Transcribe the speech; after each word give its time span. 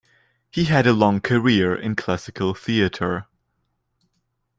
He 0.49 0.63
had 0.63 0.87
a 0.87 0.93
long 0.93 1.19
career 1.19 1.75
in 1.75 1.95
classical 1.95 2.55
theatre. 2.55 3.27